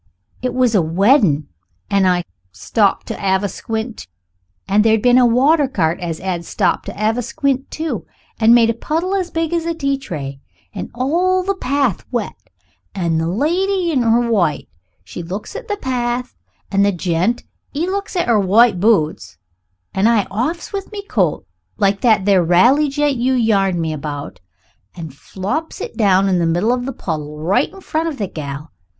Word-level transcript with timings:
It 0.41 0.55
was 0.55 0.73
a 0.73 0.81
wedding, 0.81 1.47
and 1.87 2.07
I 2.07 2.23
stopped 2.51 3.05
to 3.05 3.23
'ave 3.23 3.45
a 3.45 3.47
squint, 3.47 4.07
and 4.67 4.83
there'd 4.83 5.03
been 5.03 5.19
a 5.19 5.27
water 5.27 5.67
cart 5.67 5.99
as 5.99 6.19
'ad 6.19 6.43
stopped 6.43 6.87
to 6.87 6.99
'ave 6.99 7.19
a 7.19 7.21
squint 7.21 7.69
too, 7.69 8.07
and 8.39 8.55
made 8.55 8.71
a 8.71 8.73
puddle 8.73 9.13
as 9.13 9.29
big 9.29 9.53
as 9.53 9.63
a 9.67 9.75
tea 9.75 9.99
tray, 9.99 10.39
and 10.73 10.89
all 10.95 11.43
the 11.43 11.53
path 11.53 12.03
wet. 12.09 12.33
An' 12.95 13.19
the 13.19 13.27
lady 13.27 13.91
in 13.91 14.01
her 14.01 14.27
white, 14.27 14.67
she 15.03 15.21
looks 15.21 15.55
at 15.55 15.67
the 15.67 15.77
path 15.77 16.35
and 16.71 16.83
the 16.83 16.91
gent 16.91 17.43
'e 17.75 17.85
looks 17.85 18.15
at 18.15 18.27
'er 18.27 18.39
white 18.39 18.79
boots 18.79 19.37
an' 19.93 20.07
I 20.07 20.25
off's 20.31 20.73
with 20.73 20.91
me 20.91 21.03
coat 21.03 21.45
like 21.77 22.01
that 22.01 22.25
there 22.25 22.43
Rally 22.43 22.89
gent 22.89 23.17
you 23.17 23.33
yarned 23.33 23.79
me 23.79 23.93
about, 23.93 24.39
and 24.95 25.13
flops 25.13 25.79
it 25.79 25.95
down 25.95 26.27
in 26.27 26.39
the 26.39 26.47
middle 26.47 26.73
of 26.73 26.87
the 26.87 26.91
puddle, 26.91 27.37
right 27.39 27.71
in 27.71 27.81
front 27.81 28.09
of 28.09 28.17
the 28.17 28.25
gal. 28.25 28.71